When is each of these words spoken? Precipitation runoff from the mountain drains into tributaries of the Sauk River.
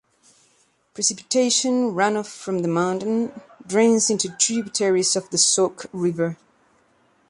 Precipitation 0.95 1.91
runoff 1.93 2.25
from 2.25 2.63
the 2.63 2.67
mountain 2.67 3.39
drains 3.67 4.09
into 4.09 4.29
tributaries 4.35 5.15
of 5.15 5.29
the 5.29 5.37
Sauk 5.37 5.85
River. 5.93 6.37